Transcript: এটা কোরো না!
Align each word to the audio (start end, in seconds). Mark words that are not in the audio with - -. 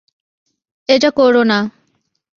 এটা 0.89 1.09
কোরো 1.11 1.41
না! 1.43 1.59